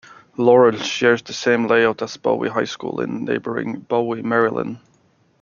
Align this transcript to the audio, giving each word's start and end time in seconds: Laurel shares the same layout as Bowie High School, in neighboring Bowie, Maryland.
Laurel 0.35 0.77
shares 0.79 1.21
the 1.21 1.31
same 1.31 1.67
layout 1.67 2.01
as 2.01 2.17
Bowie 2.17 2.49
High 2.49 2.63
School, 2.63 3.01
in 3.01 3.23
neighboring 3.23 3.81
Bowie, 3.81 4.23
Maryland. 4.23 4.79